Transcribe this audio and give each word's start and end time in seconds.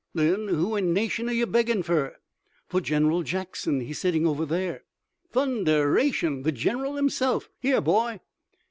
"Then 0.15 0.47
who 0.47 0.75
in 0.75 0.93
nation 0.93 1.29
are 1.29 1.31
you 1.31 1.45
beggin' 1.45 1.83
fur?" 1.83 2.15
"For 2.67 2.81
General 2.81 3.21
Jackson. 3.21 3.81
He's 3.81 3.99
sitting 3.99 4.25
over 4.25 4.47
there." 4.47 4.83
"Thunderation! 5.31 6.41
The 6.41 6.51
gen'ral 6.51 6.95
himself! 6.95 7.51
Here, 7.59 7.81
boy!" 7.81 8.17